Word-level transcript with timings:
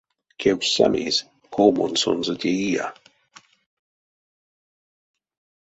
Кевкстьсамизь, 0.39 1.25
ков 1.53 1.71
мон 1.77 1.93
сонзэ 2.01 2.35
теия. 2.41 2.85